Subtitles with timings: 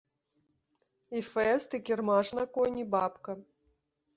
[1.19, 3.31] І фэст, і кірмаш на коні, бабка.